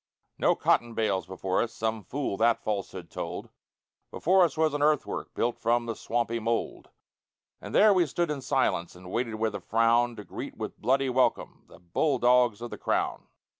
[0.39, 3.49] No cotton bales before us Some fool that falsehood told;
[4.09, 6.89] Before us was an earthwork Built from the swampy mould
[7.61, 10.15] And there we stood in silence, And waited with a frown.
[10.15, 13.27] To greet with bloody welcome The bull dogs of the Crown.